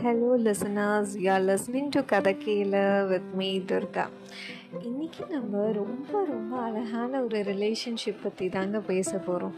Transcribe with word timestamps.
Hello 0.00 0.28
listeners. 0.38 1.08
You're 1.18 1.42
listening 1.42 1.90
to 1.90 2.00
கதை 2.04 2.32
Kadakela 2.34 2.84
with 3.10 3.30
me 3.34 3.48
Durga 3.70 4.04
இன்றைக்கி 4.80 5.22
நம்ம 5.30 5.62
ரொம்ப 5.72 6.12
ரொம்ப 6.24 6.52
அழகான 6.58 7.20
ஒரு 7.22 7.38
ரிலேஷன்ஷிப் 7.42 8.20
பற்றி 8.22 8.46
தாங்க 8.48 8.78
பேச 8.80 9.10
போகிறோம் 9.18 9.54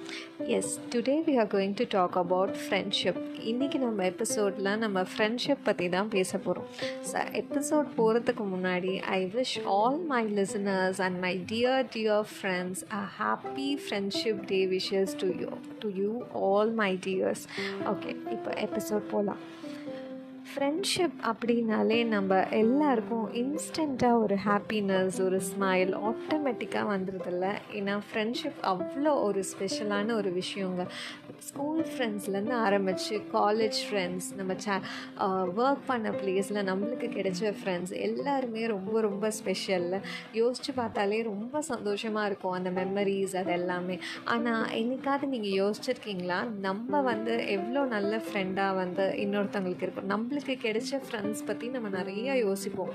yes 0.56 0.72
today 0.94 1.16
we 1.26 1.34
are 1.36 1.50
going 1.54 1.76
to 1.80 1.84
talk 1.90 2.16
about 2.16 2.54
friendship 2.62 3.20
இன்றைக்கி 3.44 3.78
நம்ம 3.78 4.04
எபிசோடில் 4.04 4.70
நம்ம 4.78 5.04
ஃப்ரெண்ட்ஷிப் 5.12 5.64
பற்றி 5.64 5.88
தான் 5.88 6.08
பேச 6.08 6.38
போகிறோம் 6.38 6.68
ஸோ 7.10 7.24
எபிசோட் 7.42 7.90
போகிறதுக்கு 7.96 8.46
முன்னாடி 8.54 8.94
I 9.12 9.20
wish 9.36 9.56
all 9.76 10.00
my 10.06 10.22
listeners 10.40 11.00
and 11.00 11.20
my 11.26 11.34
dear 11.52 11.82
dear 11.96 12.28
friends 12.34 12.84
a 12.94 13.04
happy 13.18 13.70
friendship 13.84 14.42
day 14.46 14.60
wishes 14.74 15.14
to 15.24 15.30
you 15.42 15.50
to 15.84 15.90
you 16.02 16.12
all 16.44 16.72
my 16.82 16.92
dears 17.08 17.44
okay 17.86 18.12
இப்போ 18.36 18.52
எபிசோட் 18.66 19.06
போகலாம் 19.10 19.42
ஃப்ரெண்ட்ஷிப் 20.52 21.18
அப்படின்னாலே 21.22 22.04
நம்ம 22.06 22.46
எல்லாருக்கும் 22.48 23.34
இன்ஸ்டண்ட்டாக 23.34 24.22
ஒரு 24.22 24.36
ஹாப்பினஸ் 24.46 25.22
ஒரு 25.22 25.40
ஸ்மைல் 25.50 25.92
ஆட்டோமேட்டிக்காக 26.08 26.86
வந்துடுதில்ல 26.94 27.46
ஏன்னா 27.74 28.00
ஃப்ரெண்ட்ஷிப் 28.08 28.58
அவ்வளோ 28.62 29.22
ஒரு 29.22 29.44
ஸ்பெஷலான 29.50 30.12
ஒரு 30.12 30.30
விஷயங்க. 30.30 30.86
ஸ்கூல் 31.38 31.86
ஃப்ரெண்ட்ஸ்லேருந்து 31.92 32.52
ஆரம்பித்து 32.52 33.22
காலேஜ் 33.32 33.78
ஃப்ரெண்ட்ஸ் 33.86 34.28
நம்ம 34.36 34.54
சே 34.56 34.74
ஒர்க் 35.62 35.86
பண்ண 35.86 36.10
ப்ளேஸில் 36.10 36.60
நம்மளுக்கு 36.70 37.08
கிடைச்ச 37.16 37.54
ஃப்ரெண்ட்ஸ் 37.60 37.94
எல்லாருமே 38.08 38.66
ரொம்ப 38.66 39.00
ரொம்ப 39.00 39.30
ஸ்பெஷலில் 39.38 39.98
யோசித்து 40.32 40.72
பார்த்தாலே 40.72 41.22
ரொம்ப 41.22 41.60
சந்தோஷமாக 41.60 42.26
இருக்கும் 42.26 42.52
அந்த 42.52 42.70
மெமரிஸ் 42.70 43.36
அது 43.36 43.52
எல்லாமே 43.52 43.98
ஆனால் 44.24 44.66
என்னைக்காவது 44.82 45.32
நீங்கள் 45.34 45.56
யோசிச்சிருக்கீங்களா? 45.62 46.50
நம்ம 46.60 47.00
வந்து 47.00 47.48
எவ்வளோ 47.48 47.84
நல்ல 47.84 48.22
ஃப்ரெண்டாக 48.26 48.74
வந்து 48.74 49.06
இன்னொருத்தவங்களுக்கு 49.24 49.82
இருக்கும். 49.82 50.10
நம்மளுக்கு 50.10 50.40
கிடைச்ச 50.46 51.00
ஃப்ரெண்ட்ஸ் 51.06 51.46
பற்றி 51.46 51.68
நம்ம 51.68 51.88
நிறையா 51.88 52.32
யோசிப்போம். 52.46 52.92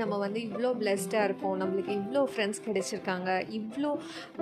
நம்ம 0.00 0.18
வந்து 0.22 0.40
இவ்வளோ 0.46 0.70
பிளெஸ்டாக 0.80 1.26
இருக்கோம் 1.28 1.56
நம்மளுக்கு 1.60 1.92
இவ்வளோ 2.00 2.22
ஃப்ரெண்ட்ஸ் 2.30 2.62
கிடைச்சிருக்காங்க. 2.66 3.30
இவ்வளோ 3.58 3.90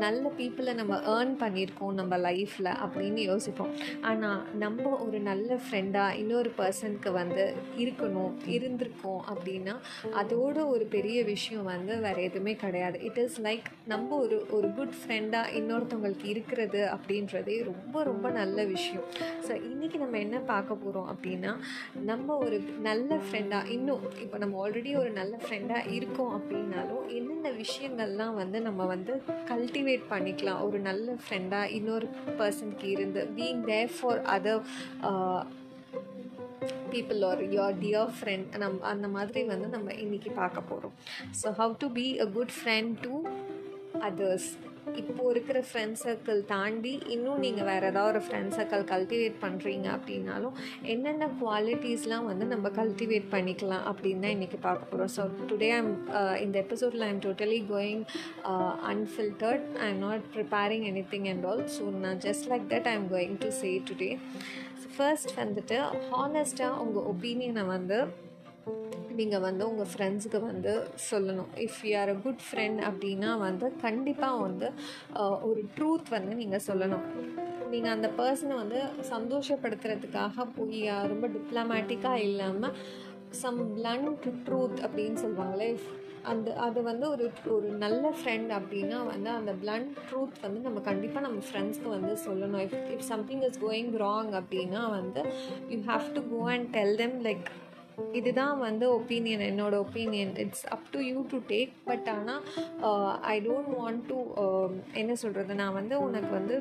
நல்ல 0.05 0.33
பீப்புளை 0.39 0.73
நம்ம 0.81 0.97
ஏர்ன் 1.15 1.33
பண்ணியிருக்கோம் 1.43 1.95
நம்ம 2.01 2.17
லைஃப்பில் 2.27 2.71
அப்படின்னு 2.85 3.23
யோசிப்போம். 3.31 3.73
ஆனால் 4.11 4.43
நம்ம 4.65 4.85
ஒரு 5.07 5.21
நல்ல 5.31 5.59
ஃப்ரெண்டாக 5.65 6.17
இன்னொரு 6.23 6.53
பர்சனுக்கு 6.59 7.13
வந்து 7.21 7.45
இருக்கணும் 7.83 8.35
இருந்திருக்கோம் 8.57 9.23
அப்படின்னா 9.33 9.75
அதோட 10.23 10.57
ஒரு 10.75 10.85
பெரிய 10.97 11.19
விஷயம் 11.33 11.69
வந்து 11.73 11.95
வேறு 12.07 12.23
எதுவுமே 12.29 12.55
கிடையாது. 12.65 12.99
இட் 13.09 13.21
இஸ் 13.25 13.41
லைக் 13.49 13.69
நம்ம 13.95 14.17
ஒரு 14.25 14.39
ஒரு 14.59 14.71
குட் 14.79 14.97
ஃப்ரெண்டாக 15.01 15.55
இன்னொருத்தவங்களுக்கு 15.61 16.29
இருக்கிறது 16.35 16.83
அப்படின்றதே 16.97 17.57
ரொம்ப 17.71 18.03
ரொம்ப 18.11 18.27
நல்ல 18.41 18.65
விஷயம். 18.75 19.07
ஸோ 19.47 19.53
இன்றைக்கி 19.71 19.99
நம்ம 20.05 20.19
என்ன 20.19 20.39
பார்க்க 20.53 20.83
போகிறோம் 20.85 21.09
அப்படின்னா 21.15 21.55
நம்ம 22.11 22.37
ஒரு 22.45 22.59
நல்ல 22.89 23.21
ஃப்ரெண்டாக 23.25 23.73
இன்னும் 23.77 24.05
இப்போ 24.25 24.39
நம்ம 24.45 24.57
ஆல்ரெடி 24.65 24.91
ஒரு 25.03 25.11
நல்ல 25.21 25.35
ஃப்ரெண்டாக 25.45 25.93
இருக்கோம் 25.93 26.33
அப்படின்னாலும் 26.39 27.05
எந்தெந்த 27.09 27.51
விஷயங்கள்லாம் 27.51 28.35
வந்து 28.35 28.61
நம்ம 28.61 28.87
வந்து 28.87 29.23
கல்டிவேட் 29.49 30.05
பண்ணிக்கலாம். 30.11 30.63
ஒரு 30.63 30.79
நல்ல 30.79 31.17
ஃப்ரெண்டாக 31.25 31.71
இன்னொரு 31.71 32.09
பர்சனுக்கு 32.39 32.85
இருந்து 32.85 33.29
being 33.37 33.65
there 33.65 33.91
for 34.01 34.23
other 34.27 34.63
people 36.93 37.23
are 37.25 37.43
your 37.49 37.79
dear 37.79 38.13
friend 38.21 38.59
நம் 38.59 38.81
அந்த 38.83 39.09
மாதிரி 39.09 39.45
வந்து 39.45 39.69
நம்ம 39.69 39.93
இன்றைக்கி 39.93 40.33
பார்க்க 40.35 40.61
போகிறோம் 40.61 40.95
so 41.43 41.51
how 41.59 41.75
to 41.79 41.91
be 41.91 42.07
a 42.19 42.27
good 42.27 42.55
friend 42.65 42.95
to 43.01 43.23
others 44.01 44.51
இப்போது 45.01 45.31
இருக்கிற 45.31 45.59
ஃப்ரெண்ட் 45.69 45.99
சர்க்கிள் 46.03 46.41
தாண்டி 46.47 46.93
இன்னும் 47.09 47.41
நீங்கள் 47.41 47.69
வேறு 47.71 47.87
ஏதாவது 47.87 48.11
ஒரு 48.13 48.23
ஃப்ரெண்ட் 48.27 48.55
சர்க்கிள் 48.57 48.85
கல்டிவேட் 48.91 49.39
பண்ணுறீங்க 49.43 49.87
அப்படின்னாலும் 49.95 50.55
என்னென்ன 50.87 51.29
குவாலிட்டிஸ்லாம் 51.41 52.27
வந்து 52.27 52.47
நம்ம 52.47 52.73
கல்டிவேட் 52.79 53.29
பண்ணிக்கலாம் 53.33 53.85
அப்படின்னு 53.91 54.25
தான் 54.27 54.37
இன்றைக்கி 54.37 54.61
பார்க்க 54.61 54.91
போகிறோம் 54.93 55.13
ஸோ 55.17 55.25
டுடே 55.51 55.71
ஐம் 55.71 55.93
இந்த 56.41 56.57
எபிசோடில் 56.59 57.07
I'm 57.09 57.23
totally 57.27 57.61
going 57.71 58.05
unfiltered 58.93 59.67
I 59.81 59.89
am 59.89 60.01
not 60.01 60.25
preparing 60.35 60.87
anything 61.11 61.29
and 61.29 61.47
all 61.47 61.65
so 61.77 61.85
நான் 61.99 62.23
just 62.27 62.49
like 62.49 62.67
that 62.71 62.89
I 62.89 62.95
am 62.95 63.11
going 63.11 63.37
to 63.39 63.51
say 63.61 63.73
today 63.91 64.11
first 64.93 65.35
வந்துட்டு 65.39 65.77
ஹானஸ்ட்டாக 66.09 66.81
உங்கள் 66.81 67.07
ஒப்பீனியனை 67.07 67.65
வந்து 67.67 67.99
நீங்கள் 69.21 69.45
வந்து 69.47 69.63
உங்கள் 69.71 69.91
ஃப்ரெண்ட்ஸுக்கு 69.93 70.41
வந்து 70.51 70.73
சொல்லணும். 71.11 71.51
If 71.67 71.81
you 71.89 71.93
are 72.03 72.13
a 72.15 72.17
good 72.27 72.43
friend 72.49 72.81
அப்படின்னா 72.91 73.31
வந்து 73.47 73.67
கண்டிப்பாக 73.85 74.43
வந்து 74.47 74.69
ஒரு 75.51 75.63
ட்ரூத் 75.77 76.09
வந்து 76.17 76.35
நீங்கள் 76.43 76.67
சொல்லணும். 76.71 77.07
நீங்கள் 77.73 77.95
அந்த 77.97 78.09
பர்சனை 78.19 78.55
வந்து 78.63 78.81
சந்தோஷப்படுத்துறதுக்காக 79.13 80.47
போய் 80.59 80.83
ரொம்ப 81.13 81.27
டிப்ளமேட்டிக்காக 81.37 82.27
இல்லாமல் 82.29 82.77
சம் 83.43 83.63
பிளண்ட் 83.79 84.29
ட்ரூத் 84.47 84.79
அப்படின்னு 84.87 85.19
சொல்லுவாங்களே 85.25 85.71
அந்த 86.31 86.55
அது 86.67 86.79
வந்து 86.89 87.05
ஒரு 87.15 87.27
ஒரு 87.57 87.69
நல்ல 87.83 88.05
ஃப்ரெண்ட் 88.19 88.51
அப்படின்னா 88.57 88.99
வந்து 89.11 89.31
அந்த 89.39 89.53
பிளண்ட் 89.63 89.93
ட்ரூத் 90.09 90.41
வந்து 90.47 90.61
நம்ம 90.67 90.79
கண்டிப்பாக 90.89 91.23
நம்ம 91.27 91.43
ஃப்ரெண்ட்ஸ்க்கு 91.49 91.91
வந்து 91.97 92.13
சொல்லணும். 92.27 92.63
If 92.67 92.89
if 92.95 93.07
something 93.13 93.45
is 93.49 93.61
going 93.67 93.93
wrong 94.05 94.33
அப்படின்னா 94.41 94.83
வந்து 94.97 95.23
you 95.73 95.79
have 95.93 96.07
to 96.17 96.23
go 96.33 96.41
and 96.55 96.69
tell 96.77 96.97
them 97.03 97.17
like 97.29 97.47
இதுதான் 98.13 98.57
வந்து 98.59 98.87
ஒப்பீனியன் 98.93 99.45
என்னோடய 99.49 99.85
opinion 99.87 100.33
it's 100.37 100.67
up 100.69 100.87
to 100.91 101.01
you 101.03 101.21
to 101.31 101.39
take 101.49 101.73
but 101.85 102.09
ஆனால் 102.09 102.43
ஐ 103.27 103.37
டோன்ட் 103.41 103.73
வாண்ட் 103.79 104.05
டு 104.09 104.19
என்ன 104.95 105.15
சொல்கிறது 105.15 105.55
நான் 105.55 105.73
வந்து 105.73 105.97
உனக்கு 106.01 106.33
வந்து 106.33 106.57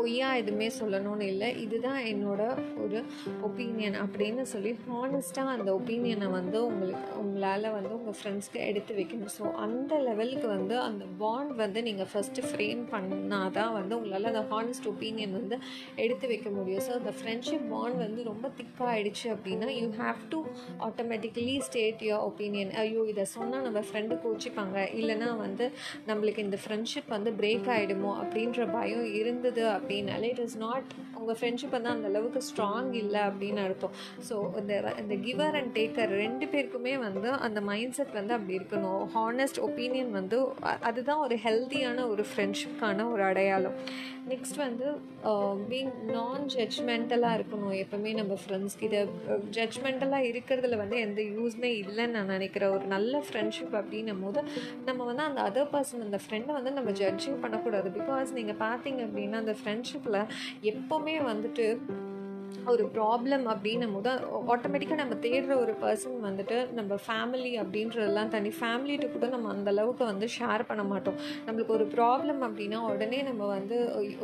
பொய்யா 0.00 0.28
எதுவுமே 0.42 0.70
சொல்லணும்னு 0.80 1.26
இல்லை. 1.32 1.48
இதுதான் 1.64 2.02
என்னோட 2.12 2.42
ஒரு 2.82 2.98
ஒப்பீனியன் 3.46 3.96
அப்படின்னு 4.04 4.44
சொல்லி 4.52 4.70
ஹானஸ்ட்டாக 4.90 5.54
அந்த 5.56 5.70
ஒப்பீனியனை 5.78 6.28
வந்து 6.38 6.58
உங்களுக்கு 6.68 7.10
உங்களால் 7.22 7.66
வந்து 7.78 7.92
உங்கள் 7.98 8.16
ஃப்ரெண்ட்ஸ்க்கு 8.18 8.60
எடுத்து 8.68 8.92
வைக்கணும். 8.98 9.32
ஸோ 9.38 9.44
அந்த 9.64 9.92
லெவலுக்கு 10.06 10.46
வந்து 10.56 10.74
அந்த 10.86 11.04
பாண்ட் 11.22 11.52
வந்து 11.62 11.80
நீங்கள் 11.88 12.08
ஃபஸ்ட்டு 12.12 12.44
ஃப்ரேம் 12.50 12.82
பண்ணால் 12.94 13.52
தான் 13.58 13.72
வந்து 13.78 13.92
உங்களால் 13.98 14.30
அந்த 14.32 14.44
ஹானஸ்ட் 14.52 14.88
ஒப்பீனியன் 14.92 15.34
வந்து 15.38 15.58
எடுத்து 16.04 16.28
வைக்க 16.32 16.48
முடியும். 16.58 16.84
ஸோ 16.86 16.92
அந்த 17.00 17.12
ஃப்ரெண்ட்ஷிப் 17.18 17.66
பாண்ட் 17.74 17.98
வந்து 18.04 18.20
ரொம்ப 18.30 18.48
திக்காகிடுச்சு 18.60 19.26
அப்படின்னா 19.34 19.68
you 19.80 19.86
have 20.02 20.22
to 20.34 20.40
automatically 20.88 21.56
state 21.68 22.04
your 22.08 22.24
opinion 22.30 22.72
ஐயோ 22.84 23.04
இதை 23.12 23.26
சொன்னால் 23.36 23.66
நம்ம 23.68 23.82
ஃப்ரெண்டு 23.90 24.20
கோச்சிப்பாங்க. 24.24 24.78
இல்லைனா 25.00 25.30
வந்து 25.44 25.66
நம்மளுக்கு 26.10 26.46
இந்த 26.48 26.60
ஃப்ரெண்ட்ஷிப் 26.64 27.14
வந்து 27.16 27.32
பிரேக் 27.42 27.70
ஆகிடுமோ 27.76 28.12
அப்படின்ற 28.22 28.70
பயம் 28.76 29.06
இருந்தது 29.20 29.62
அப்படின்னாலே 29.90 30.28
இட் 30.32 30.42
இஸ் 30.44 30.56
நாட் 30.64 30.90
உங்கள் 31.20 31.36
ஃப்ரெண்ட்ஷிப் 31.38 31.72
வந்து 31.76 31.90
அந்த 31.92 32.06
அளவுக்கு 32.10 32.40
ஸ்ட்ராங் 32.48 32.90
இல்லை 33.00 33.20
அப்படின்னு 33.28 33.60
அர்த்தம். 33.66 33.94
ஸோ 34.28 34.34
இந்த 34.60 34.74
இந்த 35.02 35.14
கிவர் 35.24 35.56
அண்ட் 35.60 35.72
டேக்கர் 35.78 36.12
ரெண்டு 36.24 36.46
பேருக்குமே 36.52 36.92
வந்து 37.06 37.28
அந்த 37.46 37.60
மைண்ட் 37.70 37.96
செட் 37.96 38.14
வந்து 38.18 38.34
அப்படி 38.36 38.54
இருக்கணும். 38.58 39.02
ஹானஸ்ட் 39.16 39.60
ஒப்பீனியன் 39.66 40.12
வந்து 40.18 40.38
அதுதான் 40.90 41.22
ஒரு 41.26 41.38
ஹெல்த்தியான 41.46 42.04
ஒரு 42.12 42.24
ஃப்ரெண்ட்ஷிப்கான 42.30 43.06
ஒரு 43.14 43.24
அடையாளம். 43.30 43.76
நெக்ஸ்ட் 44.30 44.58
வந்து 44.66 44.86
பீங் 45.70 45.92
நான் 46.14 46.46
ஜட்ஜ்மெண்டலாக 46.54 47.36
இருக்கணும். 47.38 47.74
எப்போவுமே 47.82 48.10
நம்ம 48.20 48.34
ஃப்ரெண்ட்ஸ் 48.42 48.78
கிட்ட 48.82 48.96
ஜட்ஜ்மெண்டலாக 49.58 50.28
இருக்கிறதுல 50.30 50.78
வந்து 50.82 50.96
எந்த 51.06 51.20
யூஸ்மே 51.36 51.72
இல்லைன்னு 51.82 52.16
நான் 52.18 52.32
நினைக்கிறேன். 52.36 52.74
ஒரு 52.76 52.86
நல்ல 52.94 53.22
ஃப்ரெண்ட்ஷிப் 53.28 53.76
அப்படின்னும் 53.80 54.22
போது 54.26 54.42
நம்ம 54.88 55.00
வந்து 55.10 55.24
அந்த 55.28 55.40
அதர் 55.48 55.70
பர்சன் 55.74 56.06
அந்த 56.08 56.20
ஃப்ரெண்டை 56.24 56.54
வந்து 56.58 56.76
நம்ம 56.78 56.92
ஜட்ஜிங் 57.02 57.38
பண்ணக்கூடாது. 57.44 57.88
பிகாஸ் 57.98 58.36
நீங்கள் 58.38 58.60
பார்த்தீங்க 58.66 59.00
அப்படின்னா 59.08 59.38
அந்த 59.44 59.54
ஃப்ரெண்ட்ஷிப்பில் 59.70 60.20
எப்போவுமே 60.70 61.16
வந்துட்டு 61.22 61.66
ஒரு 62.72 62.84
ப்ராப்ளம் 62.94 63.44
அப்படின்னும் 63.52 63.94
போது 63.96 64.10
ஆட்டோமேட்டிக்காக 64.54 64.98
நம்ம 65.02 65.14
தேடுற 65.24 65.52
ஒரு 65.64 65.72
பர்சன் 65.82 66.18
வந்துட்டு 66.28 66.56
நம்ம 66.78 66.98
ஃபேமிலி 67.06 67.52
அப்படின்றதெல்லாம் 67.62 68.30
தனி 68.34 68.50
ஃபேமிலிகிட்ட 68.58 69.08
கூட 69.14 69.26
நம்ம 69.34 69.48
அந்தளவுக்கு 69.54 70.04
வந்து 70.10 70.26
ஷேர் 70.38 70.64
பண்ண 70.70 70.82
மாட்டோம். 70.92 71.18
நம்மளுக்கு 71.46 71.74
ஒரு 71.78 71.86
ப்ராப்ளம் 71.94 72.42
அப்படின்னா 72.48 72.80
உடனே 72.90 73.20
நம்ம 73.28 73.46
வந்து 73.56 73.76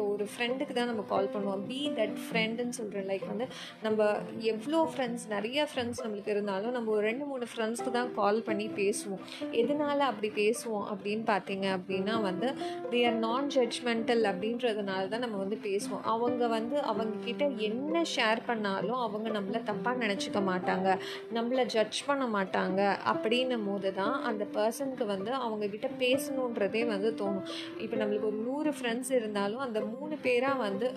ஒரு 0.06 0.26
ஃப்ரெண்டுக்கு 0.32 0.76
தான் 0.78 0.90
நம்ம 0.92 1.04
கால் 1.12 1.30
பண்ணுவோம். 1.34 1.62
பி 1.70 1.80
தட் 1.98 2.16
ஃப்ரெண்டுன்னு 2.24 2.76
சொல்கிறேன் 2.80 3.08
லைக் 3.12 3.26
வந்து 3.32 3.48
நம்ம 3.86 4.08
எவ்வளோ 4.52 4.80
ஃப்ரெண்ட்ஸ் 4.92 5.26
நிறைய 5.34 5.68
ஃப்ரெண்ட்ஸ் 5.72 6.02
நம்மளுக்கு 6.04 6.34
இருந்தாலும் 6.36 6.74
நம்ம 6.78 6.92
ஒரு 6.96 7.04
ரெண்டு 7.10 7.26
மூணு 7.30 7.48
ஃப்ரெண்ட்ஸ்க்கு 7.52 7.94
தான் 7.98 8.12
கால் 8.20 8.40
பண்ணி 8.48 8.68
பேசுவோம். 8.80 9.22
எதனால் 9.62 10.08
அப்படி 10.10 10.30
பேசுவோம் 10.42 10.86
அப்படின்னு 10.94 11.26
பார்த்தீங்க 11.32 11.66
அப்படின்னா 11.78 12.16
வந்து 12.28 12.50
தே 12.92 13.02
ஆர் 13.10 13.20
நான் 13.26 13.50
ஜட்ஜ்மெண்டல் 13.56 14.24
அப்படின்றதுனால 14.32 15.08
தான் 15.14 15.24
நம்ம 15.26 15.38
வந்து 15.44 15.58
பேசுவோம். 15.68 16.04
அவங்க 16.14 16.44
வந்து 16.56 16.76
அவங்கக்கிட்ட 16.92 17.44
என்ன 17.70 18.04
ஷேர் 18.16 18.40
பண்ணாலும் 18.48 19.00
அவங்க 19.06 19.28
நம்மளை 19.38 19.60
தப்பாக 19.70 20.02
நினச்சிக்க 20.04 20.40
மாட்டாங்க. 20.50 20.88
நம்மளை 21.36 21.64
ஜட்ஜ் 21.74 22.00
பண்ண 22.08 22.24
மாட்டாங்க. 22.36 22.80
அப்படின்னும் 23.12 23.66
போது 23.70 23.90
தான் 24.00 24.16
அந்த 24.30 24.44
பர்சனுக்கு 24.56 25.06
வந்து 25.14 25.32
அவங்கக்கிட்ட 25.44 25.90
பேசணுன்றதே 26.02 26.82
வந்து 26.92 27.10
தோணும். 27.22 27.46
இப்போ 27.84 27.96
நம்மளுக்கு 28.02 28.30
ஒரு 28.32 28.40
நூறு 28.48 28.72
ஃப்ரெண்ட்ஸ் 28.78 29.12
இருந்தாலும் 29.18 29.64
அந்த 29.66 29.80
மூணு 29.94 30.16
பேராக 30.26 30.62
வந்து 30.66 30.88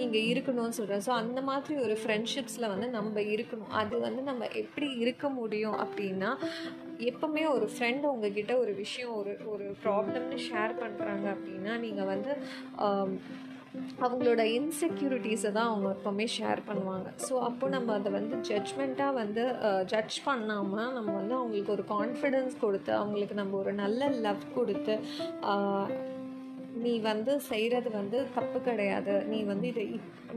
நீங்கள் 0.00 0.26
இருக்கணும்னு 0.32 0.78
சொல்கிறேன் 0.80 1.04
ஸோ 1.08 1.12
அந்த 1.22 1.40
மாதிரி 1.50 1.74
ஒரு 1.86 1.96
ஃப்ரெண்ட்ஷிப்ஸில் 2.02 2.70
வந்து 2.74 2.88
நம்ம 2.98 3.20
இருக்கணும். 3.34 3.72
அது 3.82 3.96
வந்து 4.06 4.22
நம்ம 4.30 4.46
எப்படி 4.62 4.88
இருக்க 5.04 5.26
முடியும் 5.40 5.78
அப்படின்னா 5.84 6.30
எப்போவுமே 7.10 7.42
ஒரு 7.56 7.66
ஃப்ரெண்ட் 7.72 8.04
உங்ககிட்ட 8.12 8.52
ஒரு 8.62 8.72
விஷயம் 8.82 9.12
ஒரு 9.18 9.32
ஒரு 9.52 9.66
ப்ராப்ளம்னு 9.82 10.38
ஷேர் 10.48 10.72
பண்ணுறாங்க 10.82 11.26
அப்படின்னா 11.34 11.74
நீங்கள் 11.84 12.10
வந்து 12.12 12.32
அவங்களோட 14.04 14.42
இன்செக்யூரிட்டிஸை 14.58 15.50
தான் 15.52 15.70
அவங்க 15.70 15.88
எப்போவுமே 15.96 16.26
ஷேர் 16.36 16.60
பண்ணுவாங்க. 16.68 17.08
ஸோ 17.26 17.34
அப்போ 17.48 17.68
நம்ம 17.68 17.94
அதை 17.98 18.12
வந்து 18.12 18.36
ஜட்ஜ்மெண்ட்டாக 18.50 19.18
வந்து 19.22 19.44
ஜட்ஜ் 19.92 20.18
பண்ணாமல் 20.24 20.92
நம்ம 20.92 21.10
வந்து 21.20 21.34
அவங்களுக்கு 21.34 21.74
ஒரு 21.76 21.84
கான்ஃபிடென்ஸ் 21.96 22.54
கொடுத்து 22.64 22.92
அவங்களுக்கு 22.92 23.34
நம்ம 23.34 23.56
ஒரு 23.56 23.72
நல்ல 23.82 24.08
லவ் 24.26 24.44
கொடுத்து 24.54 24.96
நீ 26.84 26.92
வந்து 27.00 27.32
செய்கிறது 27.50 27.90
வந்து 27.90 28.18
தப்பு 28.34 28.58
கிடையாது. 28.60 29.14
நீ 29.30 29.38
வந்து 29.42 29.66
இதை 29.68 29.84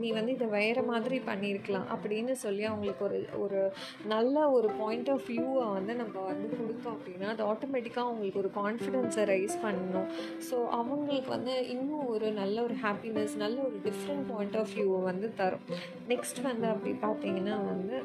நீ 0.02 0.08
வந்து 0.12 0.32
இதை 0.32 0.46
வேறு 0.46 0.82
மாதிரி 0.82 1.16
பண்ணியிருக்கலாம் 1.26 1.88
அப்படின்னு 1.94 2.34
சொல்லி 2.44 2.64
அவங்களுக்கு 2.64 3.04
ஒரு 3.08 3.18
ஒரு 3.44 3.60
நல்ல 4.06 4.50
ஒரு 4.50 4.68
பாயிண்ட் 4.80 5.10
ஆஃப் 5.14 5.26
வியூவை 5.30 5.66
வந்து 5.78 5.94
நம்ம 5.94 6.24
வந்து 6.30 6.48
கொடுத்தோம் 6.58 6.96
அப்படின்னா 6.96 7.28
அது 7.34 7.44
ஆட்டோமேட்டிக்காக 7.52 8.06
அவங்களுக்கு 8.06 8.42
ஒரு 8.44 8.50
கான்ஃபிடென்ஸை 8.60 9.24
ரைஸ் 9.32 9.56
பண்ணணும். 9.64 10.08
ஸோ 10.50 10.58
அவங்களுக்கு 10.80 11.30
வந்து 11.36 11.68
இன்னும் 11.76 12.06
ஒரு 12.06 12.30
நல்ல 12.32 12.62
ஒரு 12.62 12.76
ஹாப்பினஸ் 12.84 13.36
நல்ல 13.44 13.58
ஒரு 13.68 13.78
டிஃப்ரெண்ட் 13.88 14.26
பாயிண்ட் 14.32 14.58
ஆஃப் 14.62 14.74
வியூவை 14.76 15.02
வந்து 15.10 15.34
தரும். 15.34 15.66
நெக்ஸ்ட் 16.12 16.42
வந்து 16.50 16.66
அப்படி 16.66 16.94
பார்த்தீங்கன்னா 17.06 17.56
வந்து 17.72 17.98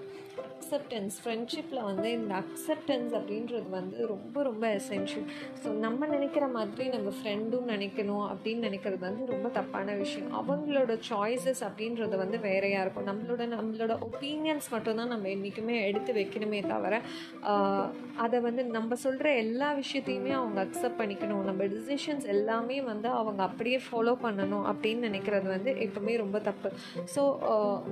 அக்செப்டன்ஸ் 0.67 1.17
ஃப்ரெண்ட்ஷிப்பில் 1.23 1.81
வந்து 1.87 2.07
இந்த 2.11 2.33
அக்செப்டன்ஸ் 2.43 3.11
அப்படின்றது 3.17 3.67
வந்து 3.75 3.97
ரொம்ப 4.11 4.41
ரொம்ப 4.47 4.63
எசென்ஷியல் 4.79 5.27
ஸோ 5.61 5.67
நம்ம 5.83 6.07
நினைக்கிற 6.13 6.45
மாதிரி 6.55 6.85
நம்ம 6.95 7.09
ஃப்ரெண்டும் 7.17 7.67
நினைக்கணும் 7.73 8.25
அப்படின்னு 8.31 8.61
நினைக்கிறது 8.67 9.01
வந்து 9.07 9.25
ரொம்ப 9.33 9.49
தப்பான 9.57 9.93
விஷயம். 10.01 10.27
அவங்களோட 10.39 10.95
சாய்ஸஸ் 11.09 11.61
அப்படின்றது 11.67 12.17
வந்து 12.23 12.39
வேறையாக 12.47 12.83
இருக்கும். 12.85 13.07
நம்மளோட 13.11 13.45
நம்மளோட 13.53 13.95
ஒப்பீனியன்ஸ் 14.07 14.67
மட்டும்தான் 14.73 15.13
நம்ம 15.13 15.29
என்றைக்குமே 15.35 15.77
எடுத்து 15.89 16.13
வைக்கணுமே 16.19 16.59
தவிர 16.73 16.99
அதை 18.25 18.37
வந்து 18.47 18.61
நம்ம 18.77 18.97
சொல்கிற 19.05 19.27
எல்லா 19.43 19.69
விஷயத்தையுமே 19.81 20.33
அவங்க 20.39 20.59
அக்செப்ட் 20.65 20.99
பண்ணிக்கணும். 21.01 21.45
நம்ம 21.49 21.63
டிசிஷன்ஸ் 21.75 22.27
எல்லாமே 22.35 22.79
வந்து 22.91 23.09
அவங்க 23.21 23.41
அப்படியே 23.49 23.79
ஃபாலோ 23.87 24.15
பண்ணணும் 24.25 24.67
அப்படின்னு 24.73 25.07
நினைக்கிறது 25.09 25.49
வந்து 25.55 25.71
எப்பவுமே 25.87 26.15
ரொம்ப 26.25 26.37
தப்பு. 26.49 26.71
ஸோ 27.15 27.23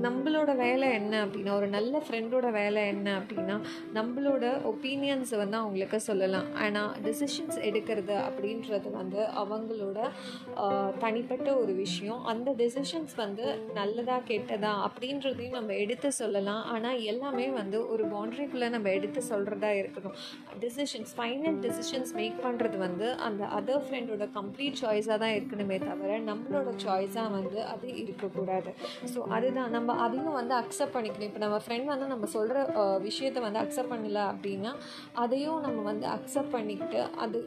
நம்மளோட 0.07 0.51
வேலை 0.66 0.89
என்ன 1.00 1.13
அப்படின்னா 1.25 1.56
ஒரு 1.62 1.69
நல்ல 1.78 1.95
ஃப்ரெண்டோட 2.06 2.48
வேலை 2.51 2.63
வேலை 2.65 2.83
என்ன 2.94 3.07
அப்படின்னா 3.19 3.57
நம்மளோட 3.97 4.45
ஒப்பீனியன்ஸை 4.71 5.38
வந்து 5.44 5.57
அவங்களுக்கு 5.62 6.00
சொல்லலாம். 6.09 6.47
ஆனால் 6.63 6.91
டெசிஷன்ஸ் 7.07 7.57
எடுக்கிறது 7.69 8.15
அப்படின்றது 8.27 8.89
வந்து 9.00 9.21
அவங்களோட 9.41 10.00
தனிப்பட்ட 11.03 11.50
ஒரு 11.62 11.73
விஷயம். 11.83 12.21
அந்த 12.31 12.50
டெசிஷன்ஸ் 12.62 13.13
வந்து 13.23 13.45
நல்லதா 13.79 14.17
கெட்டதா 14.29 14.71
அப்படின்றதையும் 14.88 15.57
நம்ம 15.59 15.73
எடுத்து 15.83 16.09
சொல்லலாம். 16.21 16.63
ஆனால் 16.73 17.01
எல்லாமே 17.12 17.47
வந்து 17.59 17.77
ஒரு 17.94 18.03
பவுண்ட்ரிக்குள்ளே 18.13 18.69
நம்ம 18.75 18.89
எடுத்து 18.97 19.21
சொல்கிறதா 19.31 19.71
இருக்கணும் 19.81 20.15
டெசிஷன்ஸ் 20.63 21.13
ஃபைனல் 21.18 21.59
டெசிஷன்ஸ் 21.65 22.13
மேக் 22.19 22.39
பண்ணுறது 22.47 22.77
வந்து 22.85 23.07
அந்த 23.27 23.44
அதர் 23.59 23.83
ஃப்ரெண்டோட 23.88 24.27
கம்ப்ளீட் 24.38 24.79
சாய்ஸாக 24.83 25.18
தான் 25.23 25.35
இருக்கணுமே 25.38 25.79
தவிர 25.88 26.19
நம்மளோட 26.31 26.69
சாய்ஸாக 26.85 27.29
வந்து 27.38 27.59
அது 27.73 27.88
இருக்கக்கூடாது. 28.03 28.71
ஸோ 29.13 29.21
அதுதான். 29.35 29.73
நம்ம 29.77 29.94
அதையும் 30.06 30.38
வந்து 30.39 30.53
அக்செப்ட் 30.61 30.95
பண்ணிக்கணும். 30.95 31.29
இப்போ 31.29 31.41
நம்ம 31.45 31.57
ஃப்ரெண்ட் 31.63 31.89
வந்து 31.94 32.07
நம்ம 32.13 32.25
சொல்கிற 32.35 32.55
விஷயத்தை 33.00 33.42
வந்து 33.42 33.60
அக்செப்ட் 33.60 33.94
பண்ணல 33.94 34.19
அப்படின்னா 34.31 34.72
அதையும் 35.13 35.62
நம்ம 35.62 35.81
வந்து 35.81 36.07
அக்செப்ட் 36.07 36.52
பண்ணிக்கிட்டு 36.52 37.02
அது 37.18 37.40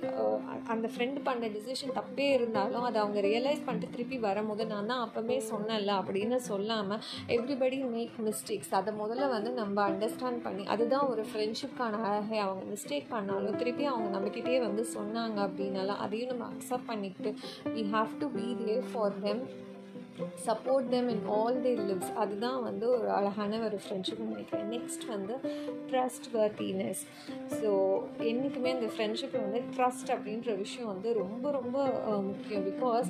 அந்த 0.66 0.90
ஃப்ரெண்டு 0.92 1.20
பண்ண 1.24 1.46
டிசிஷன் 1.48 1.94
தப்பே 1.94 2.28
இருந்தாலும் 2.32 2.82
அதை 2.82 3.00
அவங்க 3.00 3.20
ரியலைஸ் 3.20 3.64
பண்ணிட்டு 3.64 3.90
திருப்பி 3.90 4.18
வரும்போது 4.18 4.66
நான் 4.66 4.86
தான் 4.86 5.04
அப்போவே 5.06 5.38
சொன்னேன்ல 5.50 5.92
அப்படின்னு 6.00 6.36
சொல்லாமல் 6.48 7.02
எவ்ரிபடி 7.28 7.90
மேக் 7.90 8.16
மிஸ்டேக்ஸ் 8.24 8.72
அதை 8.72 8.94
முதல்ல 8.94 9.28
வந்து 9.28 9.52
நம்ம 9.52 9.88
அண்டர்ஸ்டாண்ட் 9.90 10.42
பண்ணி 10.42 10.64
அதுதான் 10.66 11.06
ஒரு 11.08 11.22
ஃப்ரெண்ட்ஷிப்கான 11.22 12.02
அழகை. 12.02 12.38
அவங்க 12.38 12.64
மிஸ்டேக் 12.74 13.08
பண்ணாலும் 13.08 13.56
திருப்பி 13.56 13.84
அவங்க 13.84 14.18
நம்மக்கிட்டே 14.18 14.60
வந்து 14.60 14.86
சொன்னாங்க 14.94 15.38
அப்படின்னாலும் 15.46 15.96
அதையும் 15.96 16.28
நம்ம 16.28 16.46
அக்செப்ட் 16.46 16.86
பண்ணிக்கிட்டு 16.86 17.30
we 17.74 17.84
have 17.90 18.12
to 18.18 18.28
be 18.30 18.56
there 18.64 18.84
for 18.92 19.20
them 19.20 19.42
support 20.46 20.88
them 20.94 21.08
in 21.14 21.24
all 21.36 21.58
the 21.66 21.72
lives 21.88 22.12
அதுதான் 22.22 22.60
வந்து 22.68 22.86
ஒரு 22.96 23.08
அழகான 23.18 23.60
ஒரு 23.68 23.78
ஃப்ரெண்ட்ஷிப் 23.84 24.22
நினைக்கிறேன். 24.28 24.66
நெக்ஸ்ட் 24.74 25.04
வந்து 25.14 25.34
ட்ரஸ்ட் 25.90 26.28
வர்த்தினஸ் 26.36 27.02
ஸோ 27.60 27.70
என்றைக்குமே 28.30 28.70
இந்த 28.76 28.88
ஃப்ரெண்ட்ஷிப்பில் 28.94 29.44
வந்து 29.46 29.62
ட்ரஸ்ட் 29.76 30.10
அப்படின்ற 30.14 30.56
விஷயம் 30.64 30.90
வந்து 30.92 31.08
ரொம்ப 31.22 31.46
ரொம்ப 31.58 31.76
முக்கியம். 32.28 32.64
பிகாஸ் 32.70 33.08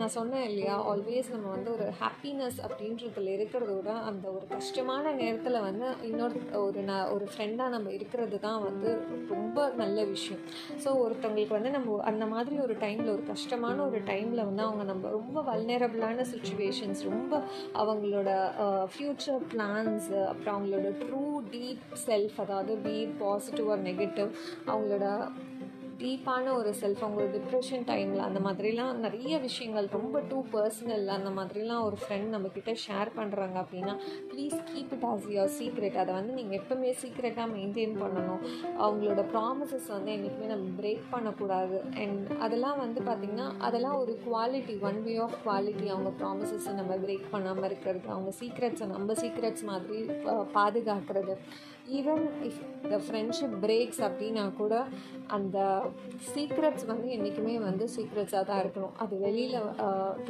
நான் 0.00 0.14
சொன்னேன் 0.18 0.46
இல்லையா 0.50 0.76
ஆல்வேஸ் 0.90 1.30
நம்ம 1.34 1.48
வந்து 1.56 1.70
ஒரு 1.76 1.86
ஹாப்பினஸ் 2.02 2.58
அப்படின்றதுல 2.66 3.32
இருக்கிறத 3.38 3.70
விட 3.78 3.92
அந்த 4.10 4.26
ஒரு 4.36 4.44
கஷ்டமான 4.54 5.12
நேரத்தில் 5.22 5.58
வந்து 5.68 5.86
இன்னொரு 6.10 6.36
ஒரு 6.64 6.82
ந 6.82 6.94
ஒரு 7.14 7.26
ஃப்ரெண்டாக 7.32 7.74
நம்ம 7.76 7.92
இருக்கிறது 7.98 8.38
தான் 8.46 8.60
வந்து 8.68 8.90
ரொம்ப 9.34 9.58
நல்ல 9.82 9.98
விஷயம். 10.14 10.42
ஸோ 10.84 10.88
ஒருத்தவங்களுக்கு 11.04 11.56
வந்து 11.58 11.70
நம்ம 11.76 11.98
அந்த 12.10 12.24
மாதிரி 12.34 12.56
ஒரு 12.66 12.74
டைமில் 12.84 13.12
ஒரு 13.16 13.24
கஷ்டமான 13.32 13.76
ஒரு 13.88 13.98
டைமில் 14.10 14.46
வந்து 14.48 14.62
அவங்க 14.68 14.84
நம்ம 14.92 15.10
ரொம்ப 15.18 15.38
வல்னரபிளான 16.10 16.24
சுச்சுவேஷன்ஸ் 16.32 17.02
ரொம்ப 17.08 17.32
அவங்களோட 17.74 18.30
ஃப்யூச்சர் 18.92 19.42
பிளான்ஸ் 19.52 20.08
அப்புறம் 20.24 20.56
அவங்களோட 20.56 20.88
ட்ரூ 21.02 21.24
டீப் 21.52 21.84
செல்ஃப் 22.06 22.36
அதாவது 22.38 22.74
பி 22.78 22.96
பாசிட்டிவ் 23.20 23.68
ஆர் 23.70 23.82
நெகட்டிவ் 23.82 24.30
அவங்களோட 24.66 25.06
டீப்பான 26.00 26.52
ஒரு 26.56 26.70
செல்ஃப் 26.80 27.02
அவங்களோட 27.04 27.30
டிப்ரெஷன் 27.36 27.84
டைமில் 27.90 28.22
அந்த 28.26 28.40
மாதிரிலாம் 28.40 28.92
நிறைய 29.04 29.38
விஷயங்கள் 29.38 29.88
ரொம்ப 29.96 30.20
டூ 30.30 30.38
பர்சனல் 30.52 31.06
அந்த 31.16 31.30
மாதிரிலாம் 31.38 31.82
ஒரு 31.88 31.96
ஃப்ரெண்ட் 32.02 32.30
நம்மக்கிட்ட 32.34 32.74
ஷேர் 32.86 33.10
பண்ணுறாங்க 33.18 33.56
அப்படின்னா 33.62 33.94
please 34.30 34.56
keep 34.70 34.92
it 34.96 35.06
as 35.10 35.26
your 35.34 35.52
secret 35.58 35.98
அதை 36.02 36.12
வந்து 36.14 36.32
நீங்கள் 36.38 36.58
எப்போவுமே 36.60 36.92
சீக்ரெட்டாக 37.02 37.48
மெயின்டைன் 37.56 37.94
பண்ணணும். 38.02 38.42
அவங்களோட 38.84 39.24
ப்ராமிசஸ் 39.34 39.88
வந்து 39.88 40.12
என்றைக்குமே 40.12 40.48
நம்ம 40.54 40.68
பிரேக் 40.80 41.04
பண்ணக்கூடாது. 41.10 41.78
அண்ட் 42.04 42.30
அதெல்லாம் 42.46 42.78
வந்து 42.84 43.02
பார்த்திங்கன்னா 43.10 43.48
அதெல்லாம் 43.68 43.98
ஒரு 44.02 44.14
quality 44.26 44.76
one 44.90 45.02
way 45.02 45.16
of 45.26 45.38
quality 45.46 45.88
அவங்க 45.94 46.12
ப்ராமிசஸை 46.22 46.74
நம்ம 46.80 46.94
பிரேக் 47.06 47.26
பண்ணாமல் 47.30 47.68
இருக்கிறது 47.70 48.08
அவங்க 48.16 48.32
சீக்ரெட்ஸை 48.40 48.88
நம்ம 48.96 49.12
சீக்ரெட்ஸ் 49.22 49.66
மாதிரி 49.72 50.00
பாதுகாக்கிறது. 50.58 51.36
Even 51.98 52.24
if 52.48 52.60
the 52.92 52.98
friendship 53.06 53.56
breaks 53.64 54.00
அப்படின்னா 54.08 54.44
கூட 54.60 54.74
அந்த 55.36 55.58
சீக்ரெட்ஸ் 56.32 56.86
வந்து 56.92 57.08
என்றைக்குமே 57.16 57.54
வந்து 57.66 57.84
சீக்ரெட்ஸாக 57.96 58.44
தான் 58.50 58.60
இருக்கணும். 58.62 58.96
அது 59.02 59.14
வெளியில் 59.26 59.68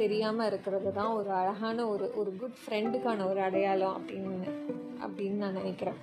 தெரியாமல் 0.01 0.49
இருக்கிறது 0.51 0.91
தான் 0.99 1.15
ஒரு 1.19 1.31
அழகான 1.41 1.87
ஒரு 1.93 2.07
ஒரு 2.21 2.33
குட் 2.41 2.59
ஃப்ரெண்டுக்கான 2.63 3.27
ஒரு 3.31 3.41
அடையாளம் 3.47 3.97
அப்படின்னு 3.99 4.35
அப்படின்னு 5.05 5.37
நான் 5.43 5.59
நினைக்கிறேன். 5.61 5.99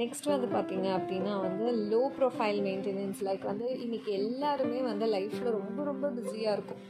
நெக்ஸ்ட் 0.00 0.32
வந்து 0.32 0.48
பார்த்திங்க 0.56 0.88
அப்படின்னா 0.98 1.32
வந்து 1.46 1.64
லோ 1.92 2.02
ப்ரொஃபைல் 2.18 2.60
மெயின்டெனன்ஸ் 2.66 3.22
லைக் 3.28 3.44
வந்து 3.52 3.66
இன்றைக்கி 3.86 4.10
எல்லாருமே 4.20 4.78
வந்து 4.90 5.06
லைஃப்பில் 5.16 5.56
ரொம்ப 5.58 5.80
ரொம்ப 5.90 6.06
பிஸியாக 6.18 6.56
இருக்கும். 6.56 6.82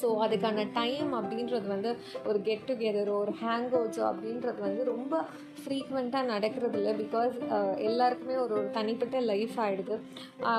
ஸோ 0.00 0.08
அதுக்கான 0.24 0.66
டைம் 0.72 1.10
அப்படின்றது 1.14 1.66
வந்து 1.66 1.90
ஒரு 2.24 2.38
கெட் 2.42 2.66
டுகெதரோ 2.68 3.14
ஒரு 3.16 3.34
ஹேங் 3.42 3.70
அவுட்ஸோ 3.72 4.04
அப்படின்றது 4.10 4.60
வந்து 4.60 4.84
ரொம்ப 4.84 5.14
ஃப்ரீக்வெண்ட்டாக 5.62 6.24
நடக்கிறது 6.24 6.78
இல்லை 6.78 6.92
பிகாஸ் 6.94 7.36
எல்லாருக்குமே 7.78 8.36
ஒரு 8.36 8.54
ஒரு 8.54 8.68
தனிப்பட்ட 8.70 9.20
லைஃப் 9.20 9.56
ஆகிடுது 9.60 9.96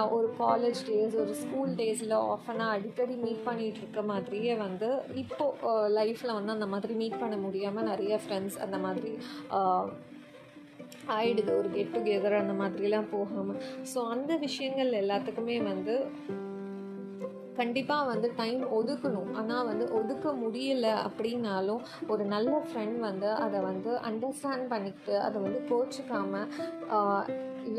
ஒரு 0.10 0.28
காலேஜ் 0.40 0.82
டேஸ் 0.88 1.16
ஒரு 1.16 1.34
ஸ்கூல் 1.34 1.74
டேஸில் 1.76 2.16
ஆஃபனாக 2.26 2.76
அடிக்கடி 2.78 3.16
மீட் 3.16 3.46
பண்ணிகிட்டு 3.46 3.82
இருக்க 3.82 4.02
மாதிரியே 4.02 4.56
வந்து 4.56 4.90
இப்போது 5.16 5.56
uh, 5.70 5.88
லைஃப்பில் 5.90 6.34
வந்து 6.34 6.52
அந்த 6.52 6.66
மாதிரி 6.66 6.94
மீட் 6.94 7.20
பண்ண 7.20 7.38
முடியாமல் 7.38 7.84
நிறைய 7.84 8.20
ஃப்ரெண்ட்ஸ் 8.26 8.58
அந்த 8.58 8.78
மாதிரி 8.78 9.14
ஆயிடுது. 11.08 11.52
ஒரு 11.58 11.70
கெட் 11.74 11.94
டுகெதர் 11.96 12.42
அந்த 12.42 12.54
மாதிரிலாம் 12.54 13.10
போகாமல் 13.12 13.62
ஸோ 13.94 14.00
அந்த 14.08 14.32
விஷயங்கள் 14.38 14.92
எல்லாத்துக்குமே 14.94 15.58
வந்து 15.64 15.96
கண்டிப்பாக 17.60 18.10
வந்து 18.12 18.30
டைம் 18.42 18.64
ஒதுக்கணும். 18.80 19.32
ஆனால் 19.42 19.68
வந்து 19.72 19.88
ஒதுக்க 20.00 20.34
முடியல 20.44 20.88
அப்படின்னாலும் 21.08 21.84
ஒரு 22.14 22.26
நல்ல 22.36 22.54
ஃப்ரெண்ட் 22.68 22.98
வந்து 23.10 23.30
அதை 23.46 23.62
வந்து 23.70 23.92
அண்டர்ஸ்டாண்ட் 24.12 24.66
பண்ணிக்கிட்டு 24.74 25.16
அதை 25.28 25.38
வந்து 25.46 25.62
கோச்சிக்காமல் 25.72 26.50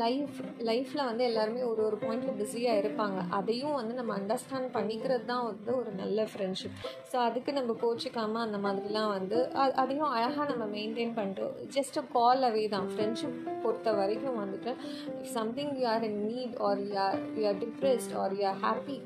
லைஃப் 0.01 0.35
லைஃப்பில் 0.67 1.07
வந்து 1.09 1.23
எல்லாருமே 1.27 1.61
ஒரு 1.69 1.81
ஒரு 1.85 1.97
பாயிண்டில் 2.01 2.35
பிஸியாக 2.39 2.81
இருப்பாங்க. 2.81 3.19
அதையும் 3.37 3.77
வந்து 3.77 3.93
நம்ம 3.99 4.11
அண்டர்ஸ்டாண்ட் 4.19 4.69
பண்ணிக்கிறது 4.75 5.25
தான் 5.31 5.45
வந்து 5.47 5.71
ஒரு 5.79 5.91
நல்ல 6.01 6.25
ஃப்ரெண்ட்ஷிப் 6.31 6.75
ஸோ 7.11 7.17
அதுக்கு 7.27 7.51
நம்ம 7.59 7.75
கோச்சிக்காமல் 7.83 8.45
அந்த 8.47 8.57
மாதிரிலாம் 8.65 9.11
வந்து 9.17 9.37
அதையும் 9.83 10.13
அழகாக 10.17 10.47
நம்ம 10.51 10.67
மெயின்டைன் 10.75 11.15
பண்ணிட்டு 11.17 11.47
ஜஸ்ட் 11.77 11.99
கால் 12.15 12.45
அவே 12.49 12.65
தான். 12.75 12.89
ஃப்ரெண்ட்ஷிப் 12.93 13.39
பொறுத்த 13.63 13.93
வரைக்கும் 14.01 14.39
வந்துட்டு 14.43 14.73
if 15.21 15.33
something 15.37 15.73
you 15.79 15.87
are 15.93 16.05
in 16.09 16.21
need 16.31 16.55
or 16.67 16.81
you 16.87 16.93
or 17.07 17.19
you 17.39 17.45
are 17.51 17.59
depressed 17.65 18.13
or 18.23 18.35
you 18.39 18.45
are 18.51 18.61
happy 18.65 18.99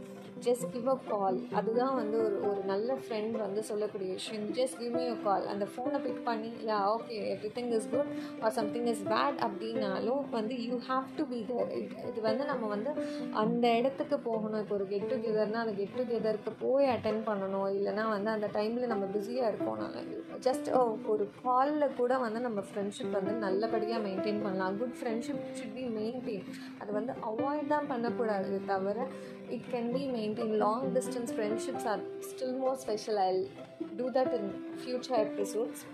just 0.45 0.65
give 0.73 0.87
a 0.93 0.95
call 1.09 1.37
அதுதான் 1.59 1.93
வந்து 1.99 2.17
ஒரு 2.25 2.37
ஒரு 2.49 2.61
நல்ல 2.71 2.95
ஃப்ரெண்ட் 3.01 3.35
வந்து 3.43 3.61
சொல்லக்கூடிய 3.69 4.09
விஷயம். 4.19 4.45
Just 4.57 4.77
give 4.81 4.95
me 4.97 5.03
a 5.13 5.17
call 5.25 5.45
அந்த 5.53 5.65
ஃபோனை 5.73 5.99
பிக் 6.05 6.21
பண்ணி 6.29 6.49
yeah 6.69 6.77
okay 6.93 7.17
everything 7.57 7.71
is 7.77 7.87
good 7.93 8.11
or 8.45 8.53
something 8.59 8.87
is 8.93 9.03
bad 9.11 9.37
அப்படின்னாலும் 9.47 10.23
வந்து 10.37 10.55
you 10.67 10.77
have 10.89 11.07
to 11.19 11.25
be 11.33 11.39
there 11.51 11.71
இது 12.09 12.19
வந்து 12.29 12.45
நம்ம 12.51 12.67
வந்து 12.75 12.93
அந்த 13.43 13.65
இடத்துக்கு 13.79 14.19
போகணும். 14.29 14.59
இப்போ 14.63 14.75
ஒரு 14.79 14.87
கெட் 14.93 15.07
டுகெதர்னால் 15.13 15.63
அந்த 15.65 15.75
கெட் 15.79 15.95
டுகெதருக்கு 15.99 16.53
போய் 16.65 16.91
அட்டன் 16.95 17.21
பண்ணணும். 17.29 17.69
இல்லைனா 17.77 18.05
வந்து 18.15 18.31
அந்த 18.35 18.49
டைமில் 18.57 18.91
நம்ம 18.93 19.05
பிஸியாக 19.15 19.51
இருக்கோம்னால 19.51 20.03
ஜஸ்ட் 20.47 20.69
ஒரு 21.13 21.25
காலில் 21.43 21.95
கூட 21.99 22.13
வந்து 22.25 22.39
நம்ம 22.47 22.59
ஃப்ரெண்ட்ஷிப் 22.69 23.15
வந்து 23.19 23.33
நல்லபடியாக 23.45 24.01
மெயின்டைன் 24.07 24.43
பண்ணலாம். 24.45 24.77
Good 24.81 24.97
friendship 24.99 25.43
should 25.59 25.75
be 25.77 25.85
maintain 25.99 26.47
அது 26.81 26.91
வந்து 26.99 27.13
அவாய்ட் 27.31 27.71
தான் 27.73 27.89
பண்ணக்கூடாது 27.93 28.53
தவிர 28.71 28.97
it 29.53 29.69
can 29.69 29.93
be 29.93 30.07
maintained. 30.07 30.57
Long 30.57 30.93
distance 30.93 31.31
friendships 31.31 31.85
are 31.85 31.99
still 32.21 32.53
more 32.53 32.75
special. 32.77 33.19
I'll 33.19 33.45
do 33.97 34.09
that 34.11 34.33
in 34.33 34.51
future 34.83 35.15
episodes 35.15 35.85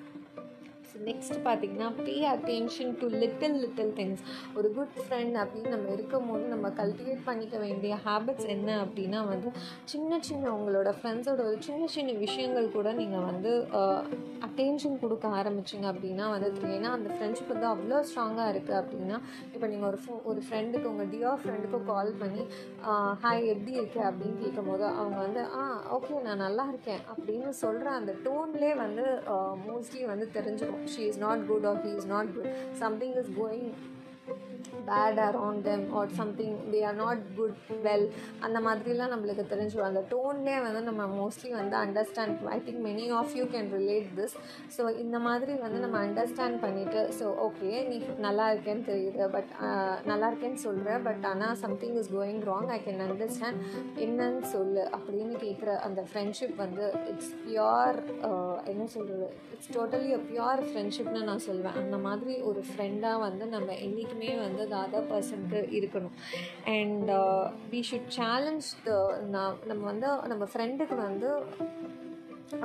so 0.90 0.98
next 1.04 1.38
பார்த்தீங்கன்னா 1.46 1.90
pay 2.00 2.16
attention 2.28 2.94
to 3.02 3.08
little 3.22 3.58
little 3.60 3.94
things 3.94 4.24
ஒரு 4.56 4.70
good 4.74 4.96
friend 5.00 5.36
அப்படின்னு 5.42 5.70
நம்ம 5.70 5.92
இருக்கும் 5.92 6.28
போது 6.28 6.46
நம்ம 6.48 6.70
கல்டிவேட் 6.82 7.24
பண்ணிக்க 7.26 7.58
வேண்டிய 7.58 8.00
ஹேபிட்ஸ் 8.06 8.48
என்ன 8.48 8.70
அப்படின்னா 8.86 9.22
வந்து 9.28 9.52
சின்ன 9.86 10.20
சின்ன 10.22 10.54
உங்களோட 10.54 10.94
ஃப்ரெண்ட்ஸோட 11.00 11.44
ஒரு 11.46 11.60
சின்ன 11.60 11.88
சின்ன 11.88 12.18
விஷயங்கள் 12.20 12.70
கூட 12.70 12.94
நீங்கள் 12.94 13.24
வந்து 13.24 13.54
அட்டென்ஷன் 14.42 15.00
கொடுக்க 15.00 15.28
ஆரம்பிச்சிங்க 15.40 15.88
அப்படின்னா 15.94 16.26
வந்து 16.30 16.48
ஏன்னா 16.70 16.90
அந்த 16.90 17.10
ஃப்ரெண்ட்ஷிப் 17.16 17.54
வந்து 17.54 17.68
அவ்வளோ 17.68 18.00
ஸ்ட்ராங்காக 18.10 18.52
இருக்குது 18.54 18.80
அப்படின்னா 18.80 19.18
இப்போ 19.54 19.68
நீங்கள் 19.68 19.90
ஒரு 19.90 20.00
ஃபோ 20.04 20.14
ஒரு 20.24 20.42
ஃப்ரெண்டுக்கு 20.48 20.88
உங்கள் 20.88 21.10
டியர் 21.10 21.40
ஃப்ரெண்டுக்கு 21.42 21.80
கால் 21.86 22.12
பண்ணி 22.22 22.44
ஹாய் 23.24 23.44
எப்படி 23.46 23.72
இருக்கு? 23.72 24.02
அப்படின்னு 24.10 24.38
கேட்கும்போது 24.44 24.86
அவங்க 25.00 25.18
வந்து 25.18 25.42
ஆ 25.58 25.64
ஓகே 25.98 26.22
நான் 26.22 26.44
நல்லா 26.46 26.66
இருக்கேன். 26.68 27.02
அப்படின்னு 27.12 27.50
சொல்கிற 27.64 27.90
அந்த 27.92 28.12
டோன்லேயே 28.26 28.76
வந்து 28.76 29.06
மோஸ்ட்லி 29.68 30.04
வந்து 30.06 30.28
தெரிஞ்சிடும் 30.34 30.84
she 30.96 31.08
is 31.08 31.18
not 31.18 31.48
good 31.48 31.66
or 31.66 31.78
he 31.84 31.90
is 31.90 32.06
not 32.06 32.34
good 32.34 32.52
something 32.74 33.14
is 33.14 33.30
going 33.30 33.76
bad 34.90 35.20
around 35.28 35.64
them 35.68 35.86
or 36.00 36.12
something 36.20 36.56
they 36.74 36.80
are 36.90 36.98
not 37.02 37.24
good 37.38 37.60
well 37.86 38.06
அந்த 38.46 38.58
மாதிரிலாம் 38.68 39.14
நம்மளுக்கு 39.14 39.46
தெரிஞ்சிடும். 39.54 39.90
அந்த 39.90 40.04
டோன்லேயே 40.14 40.60
வந்து 40.68 40.82
நம்ம 40.90 41.06
மோஸ்ட்லி 41.20 41.52
வந்து 41.60 41.78
understand 41.84 42.46
I 42.56 42.60
think 42.68 42.82
many 42.90 43.06
of 43.20 43.36
you 43.40 43.46
can 43.56 43.70
relate 43.78 44.10
this 44.20 44.36
so 44.78 44.86
இந்த 45.04 45.20
மாதிரி 45.28 45.56
வந்து 45.66 45.82
நம்ம 45.86 45.98
அண்டர்ஸ்டாண்ட் 46.08 46.60
பண்ணிவிட்டு 46.66 47.04
ஸோ 47.20 47.28
ஓகே 47.48 47.72
நீ 47.90 48.00
நல்லா 48.28 48.48
இருக்கேன்னு 48.54 48.86
தெரியுது 48.92 49.30
பட் 49.36 49.52
நல்லா 50.12 50.26
இருக்கேன்னு 50.32 50.62
சொல்கிற 50.68 50.98
பட் 51.10 51.26
ஆனால் 51.32 51.58
something 51.66 51.98
is 52.04 52.12
going 52.18 52.42
wrong 52.52 52.72
I 52.78 52.80
can 52.88 53.04
understand 53.08 53.62
என்னன்னு 54.06 54.46
சொல்லு 54.56 54.84
அப்படின்னு 54.98 55.36
கேட்குற 55.46 55.78
அந்த 55.88 56.02
ஃப்ரெண்ட்ஷிப் 56.10 56.56
வந்து 56.64 56.86
இட்ஸ் 57.12 57.34
பியோர் 57.44 58.00
என்ன 58.72 58.84
சொல்கிறது 58.96 59.28
இட்ஸ் 59.54 59.72
டோட்டலி 59.78 60.12
அ 60.18 60.22
பியோர் 60.30 60.62
ஃப்ரெண்ட்ஷிப்னு 60.70 61.22
நான் 61.30 61.46
சொல்வேன். 61.48 61.78
அந்த 61.82 61.98
மாதிரி 62.06 62.34
ஒரு 62.50 62.62
ஃப்ரெண்டாக 62.70 63.20
வந்து 63.26 63.46
நம்ம 63.56 63.76
என்றைக்குமே 63.86 64.32
வந்து 64.46 64.64
த 64.74 64.78
அதர் 64.86 65.10
பர்சனுக்கு 65.14 65.62
இருக்கணும். 65.80 66.16
And 66.78 67.12
we 67.74 67.82
should 67.92 68.12
challenge 68.20 68.70
the 68.88 69.00
நம்ம 69.72 69.82
வந்து 69.92 70.10
நம்ம 70.34 70.48
ஃப்ரெண்டுக்கு 70.54 70.98
வந்து 71.08 71.32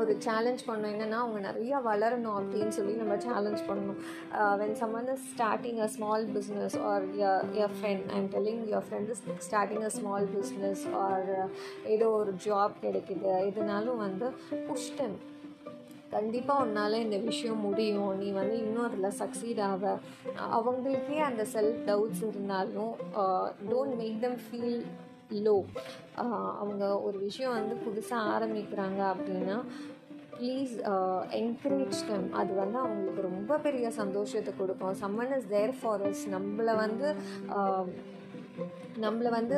ஒரு 0.01 0.13
சேலஞ்ச் 0.27 0.63
பண்ணணும். 0.67 0.93
என்னென்னா 0.93 1.17
அவங்க 1.23 1.41
நிறையா 1.49 1.79
வளரணும் 1.89 2.37
அப்படின்னு 2.39 2.75
சொல்லி 2.77 2.93
நம்ம 3.01 3.17
சேலஞ்ச் 3.25 3.63
பண்ணணும். 3.67 3.99
When 4.61 4.73
someone 4.83 5.11
is 5.15 5.27
starting 5.33 5.81
a 5.87 5.89
small 5.97 6.25
business 6.37 6.77
or 6.91 7.05
your 7.59 7.75
friend 7.81 8.07
I'm 8.19 8.31
telling 8.35 8.63
your 8.71 8.87
friend 8.89 9.13
is 9.15 9.23
starting 9.49 9.85
a 9.89 9.93
small 9.99 10.29
business 10.37 10.85
or 11.03 11.31
ஏதோ 11.97 12.09
ஒரு 12.21 12.35
ஜாப் 12.47 12.83
கிடைக்குது. 12.87 13.35
இதனாலும் 13.51 14.03
வந்து 14.07 14.29
புஷ்டன் 14.71 15.17
கண்டிப்பாக 16.17 16.65
உன்னால் 16.65 17.03
இந்த 17.05 17.19
விஷயம் 17.31 17.65
முடியும். 17.67 18.13
நீ 18.21 18.29
வந்து 18.41 18.57
இன்னும் 18.65 18.87
அதில் 18.89 19.19
சக்சீட் 19.23 19.63
ஆக 19.71 19.85
அவங்களுக்கே 20.59 21.19
அந்த 21.31 21.43
செல்ஃப் 21.55 21.81
டவுட்ஸ் 21.89 22.23
இருந்தாலும் 22.31 22.95
don't 23.73 23.97
make 24.03 24.23
them 24.27 24.39
feel 24.47 24.79
low 25.45 25.57
அவங்க 26.63 26.85
ஒரு 27.07 27.19
விஷயம் 27.29 27.57
வந்து 27.59 27.75
புதுசாக 27.85 28.31
ஆரம்பிக்கிறாங்க 28.35 29.01
அப்படின்னா 29.13 29.57
ப்ளீஸ் 30.39 30.75
என்கரேஜ் 31.41 31.99
டம் 32.09 32.27
அது 32.41 32.53
வந்து 32.61 32.79
அவங்களுக்கு 32.83 33.23
ரொம்ப 33.29 33.59
பெரிய 33.67 33.87
சந்தோஷத்தை 34.01 34.53
கொடுக்கும். 34.59 34.97
Someone 35.03 35.33
is 35.37 35.49
there 35.55 35.75
for 35.81 36.05
us 36.11 36.25
நம்மளை 36.37 36.75
வந்து 36.85 37.09
நம்மளை 39.01 39.31
வந்து 39.31 39.57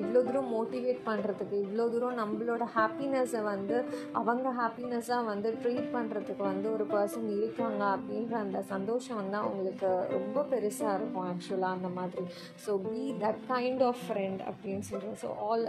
இவ்வளோ 0.00 0.20
தூரம் 0.24 0.52
மோட்டிவேட் 0.54 1.00
பண்ணுறதுக்கு 1.06 1.56
இவ்வளோ 1.64 1.90
தூரம் 1.90 2.18
நம்மளோட 2.18 2.64
ஹாப்பினஸ்ஸை 2.76 3.42
வந்து 3.42 3.76
அவங்க 4.12 4.48
ஹாப்பினஸ்ஸாக 4.50 5.24
வந்து 5.24 5.50
ட்ரீட் 5.62 5.90
பண்ணுறதுக்கு 5.92 6.42
வந்து 6.42 6.72
ஒரு 6.72 6.84
பர்சன் 6.84 7.28
இருக்காங்க 7.36 7.84
அப்படின்ற 7.96 8.32
அந்த 8.32 8.62
சந்தோஷம் 8.62 9.16
வந்து 9.16 9.36
அவங்களுக்கு 9.36 9.90
ரொம்ப 10.10 10.44
பெருசாக 10.50 10.94
இருக்கும் 10.94 11.28
ஆக்சுவலாக 11.30 11.76
அந்த 11.78 11.88
மாதிரி. 11.88 12.24
So 12.66 12.80
be 12.90 13.14
that 13.24 13.42
kind 13.48 13.82
of 13.82 14.02
friend 14.06 14.42
அப்படின்னு 14.50 14.80
சொல்கிறேன் 14.80 15.18
ஸோ 15.22 15.30
ஆல் 15.48 15.66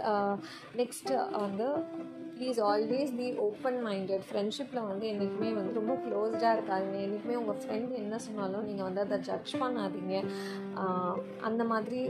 நெக்ஸ்ட்டு 0.76 1.38
வந்து 1.40 1.68
please 2.42 2.60
always 2.68 3.10
be 3.18 3.26
open 3.44 3.76
minded 3.86 4.22
ஃப்ரெண்ட்ஷிப்பில் 4.28 4.86
வந்து 4.88 5.04
என்றைக்குமே 5.10 5.50
வந்து 5.58 5.72
ரொம்ப 5.78 5.94
க்ளோஸ்டாக 6.04 6.54
இருக்காதுங்க. 6.56 6.96
என்றைக்குமே 7.04 7.34
உங்கள் 7.40 7.58
ஃப்ரெண்ட் 7.62 7.92
என்ன 8.00 8.14
சொன்னாலும் 8.24 8.64
நீங்கள் 8.68 8.86
வந்து 8.88 9.02
அதை 9.04 9.16
ஜட்ஜ் 9.28 9.52
பண்ணாதீங்க. 9.60 10.14
அந்த 11.48 11.62
மாதிரி 11.72 12.00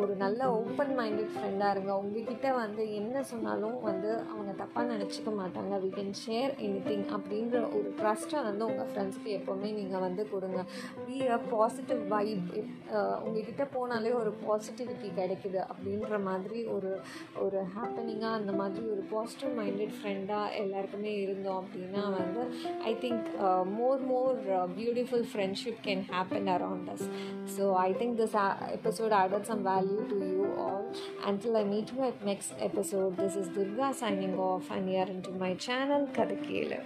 ஒரு 0.00 0.12
நல்ல 0.24 0.40
ஓப்பன் 0.58 0.92
மைண்டட் 0.98 1.32
ஃப்ரெண்டாக 1.36 1.72
இருங்க. 1.74 1.92
உங்ககிட்ட 2.02 2.50
வந்து 2.60 2.84
என்ன 3.00 3.22
சொன்னாலும் 3.30 3.78
வந்து 3.88 4.10
அவங்க 4.32 4.52
தப்பாக 4.62 4.84
நினச்சிக்க 4.92 5.32
மாட்டாங்க. 5.40 5.78
We 5.84 5.90
can 5.96 6.12
share 6.24 6.52
any 6.66 6.82
thing 6.88 7.06
அப்படின்ற 7.18 7.56
ஒரு 7.78 7.88
ட்ரஸ்ட்டை 8.00 8.42
வந்து 8.48 8.66
உங்கள் 8.70 8.90
ஃப்ரெண்ட்ஸ்க்கு 8.90 9.32
எப்போவுமே 9.38 9.70
நீங்கள் 9.78 10.04
வந்து 10.06 10.24
கொடுங்க. 10.34 10.60
பி 11.08 11.18
அ 11.36 11.40
பாசிட்டிவ் 11.54 12.02
வைப் 12.14 12.52
உங்ககிட்ட 13.24 13.66
போனாலே 13.78 14.12
ஒரு 14.20 14.32
பாசிட்டிவிட்டி 14.44 15.10
கிடைக்குது 15.22 15.62
அப்படின்ற 15.70 16.22
மாதிரி 16.28 16.60
ஒரு 16.76 16.92
ஒரு 17.46 17.58
ஹாப்பனிங்காக 17.76 18.38
அந்த 18.42 18.52
மாதிரி 18.60 18.86
ஒரு 18.94 19.02
பாசிட்டிவ் 19.14 19.52
மைண்ட் 19.58 19.76
மைண்டட் 19.77 19.95
ஃப்ரெண்டாக 19.99 20.55
எல்லாருக்குமே 20.61 21.13
இருந்தோம் 21.21 21.59
அப்படின்னா 21.63 22.03
வந்து 22.17 22.43
I 22.91 22.93
think 23.03 23.29
more 23.79 24.03
more 24.11 24.39
beautiful 24.77 25.27
friendship 25.33 25.81
can 25.87 26.05
happen 26.11 26.49
around 26.55 26.89
us 26.95 27.07
so 27.57 27.65
I 27.87 27.89
think 28.01 28.17
this 28.23 28.37
episode 28.77 29.13
added 29.13 29.45
some 29.45 29.63
value 29.63 30.03
to 30.09 30.15
you 30.25 30.45
all. 30.57 30.93
Until 31.25 31.57
I 31.57 31.63
meet 31.63 31.91
you 31.93 32.03
at 32.03 32.25
next 32.25 32.53
episode, 32.59 33.17
this 33.17 33.35
is 33.35 33.47
Durga 33.49 33.93
signing 33.93 34.37
off 34.39 34.69
and 34.69 34.89
you 34.91 34.97
are 34.97 35.07
into 35.07 35.31
my 35.43 35.53
channel 35.55 36.07
Kadakela. 36.13 36.79